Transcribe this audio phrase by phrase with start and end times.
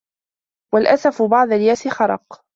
[0.73, 2.43] وَالْأَسَفُ بَعْدَ الْيَأْسِ خَرَقٌ